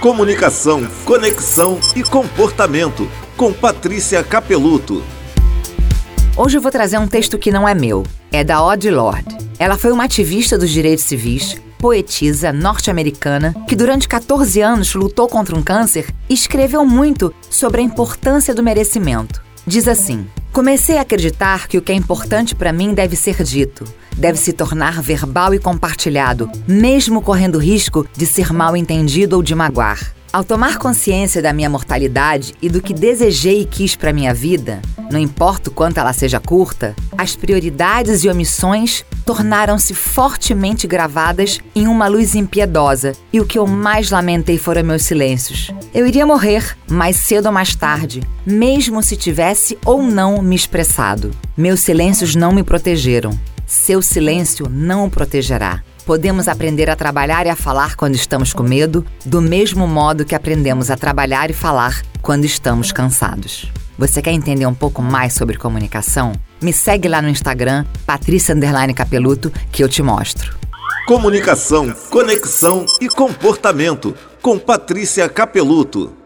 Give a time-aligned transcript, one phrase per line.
[0.00, 5.02] Comunicação, conexão e comportamento, com Patrícia Capeluto.
[6.36, 9.36] Hoje eu vou trazer um texto que não é meu, é da Audre Lorde.
[9.58, 15.56] Ela foi uma ativista dos direitos civis, poetisa norte-americana que durante 14 anos lutou contra
[15.56, 19.42] um câncer e escreveu muito sobre a importância do merecimento.
[19.66, 20.26] Diz assim:
[20.56, 23.84] Comecei a acreditar que o que é importante para mim deve ser dito,
[24.16, 29.54] deve se tornar verbal e compartilhado, mesmo correndo risco de ser mal entendido ou de
[29.54, 30.14] magoar.
[30.36, 34.82] Ao tomar consciência da minha mortalidade e do que desejei e quis para minha vida,
[35.10, 41.86] não importa o quanto ela seja curta, as prioridades e omissões tornaram-se fortemente gravadas em
[41.86, 45.70] uma luz impiedosa, e o que eu mais lamentei foram meus silêncios.
[45.94, 51.30] Eu iria morrer mais cedo ou mais tarde, mesmo se tivesse ou não me expressado.
[51.56, 53.30] Meus silêncios não me protegeram.
[53.66, 55.82] Seu silêncio não o protegerá.
[56.06, 60.36] Podemos aprender a trabalhar e a falar quando estamos com medo, do mesmo modo que
[60.36, 63.72] aprendemos a trabalhar e falar quando estamos cansados.
[63.98, 66.30] Você quer entender um pouco mais sobre comunicação?
[66.62, 68.54] Me segue lá no Instagram, Patrícia
[68.94, 70.56] Capeluto, que eu te mostro.
[71.08, 76.25] Comunicação, conexão e comportamento com Patrícia Capeluto.